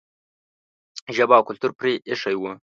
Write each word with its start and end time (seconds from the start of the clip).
ژبه 1.15 1.33
او 1.37 1.43
کلتور 1.49 1.71
پرې 1.79 1.93
ایښی 2.09 2.35
و. 2.37 2.43